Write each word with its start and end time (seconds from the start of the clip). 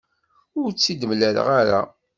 Ur 0.59 0.69
tt-id-mlaleɣ 0.71 1.47
ara. 1.59 1.81